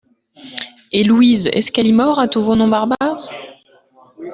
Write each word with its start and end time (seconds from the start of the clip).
Et 0.91 1.03
Louise, 1.03 1.45
est-ce 1.53 1.71
qu’elle 1.71 1.85
y 1.85 1.93
mord, 1.93 2.17
à 2.17 2.27
tous 2.27 2.41
vos 2.41 2.55
noms 2.55 2.69
barbares? 2.69 3.29